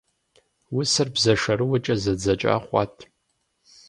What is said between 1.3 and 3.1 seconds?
шэрыуэкӀэ зэдзэкӀа хъуат.